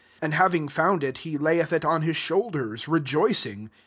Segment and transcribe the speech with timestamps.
[0.15, 3.69] 5 And having found ity he layeth it on his shoulders, re joicing.